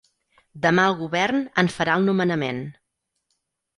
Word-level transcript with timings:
Demà 0.61 0.85
el 0.91 0.95
govern 1.01 1.43
en 1.65 1.71
farà 1.75 1.99
el 2.01 2.09
nomenament. 2.11 2.65